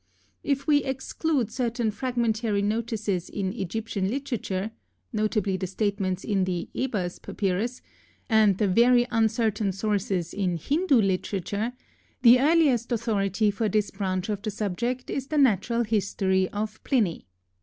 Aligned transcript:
If 0.43 0.65
we 0.65 0.83
exclude 0.83 1.51
certain 1.51 1.91
fragmentary 1.91 2.63
notices 2.63 3.29
in 3.29 3.53
Egyptian 3.53 4.09
literature—notably 4.09 5.57
the 5.57 5.67
statements 5.67 6.23
in 6.23 6.45
the 6.45 6.67
Ebers 6.73 7.19
Papyrus—and 7.19 8.57
the 8.57 8.67
very 8.67 9.05
uncertain 9.11 9.71
sources 9.71 10.33
in 10.33 10.57
Hindu 10.57 10.99
literature, 10.99 11.73
the 12.23 12.39
earliest 12.39 12.91
authority 12.91 13.51
for 13.51 13.69
this 13.69 13.91
branch 13.91 14.27
of 14.29 14.41
the 14.41 14.49
subject 14.49 15.11
is 15.11 15.27
the 15.27 15.37
Natural 15.37 15.83
History 15.83 16.49
of 16.49 16.83
Pliny. 16.83 17.27